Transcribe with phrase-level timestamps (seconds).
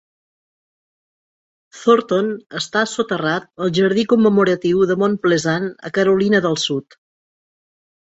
[1.81, 7.03] Thornton està soterrat al jardí commemoratiu de Mount Pleasant, a Carolina del sud.